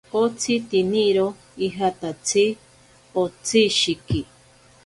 Otsitiniro 0.21 1.25
ijatatsi 1.67 2.43
otsishiki. 3.25 4.19